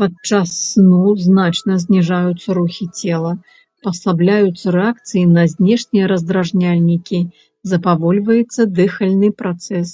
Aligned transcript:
Падчас 0.00 0.54
сну 0.70 1.02
значна 1.26 1.76
зніжаюцца 1.84 2.48
рухі 2.58 2.88
цела, 3.02 3.32
паслабляюцца 3.88 4.66
рэакцыі 4.80 5.24
на 5.38 5.42
знешнія 5.56 6.10
раздражняльнікі, 6.16 7.20
запавольваецца 7.74 8.60
дыхальны 8.80 9.28
працэс. 9.44 9.88